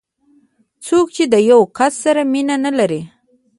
[0.85, 3.01] څوک چې د یو کس سره مینه نه لري.